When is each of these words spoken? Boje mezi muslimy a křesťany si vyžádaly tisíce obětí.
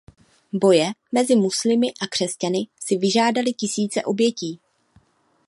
Boje 0.53 0.93
mezi 1.11 1.35
muslimy 1.35 1.87
a 2.01 2.07
křesťany 2.07 2.67
si 2.79 2.97
vyžádaly 2.97 3.53
tisíce 3.53 4.03
obětí. 4.03 4.59